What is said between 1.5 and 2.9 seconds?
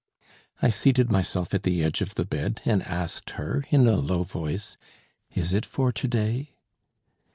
at the edge of the bed, and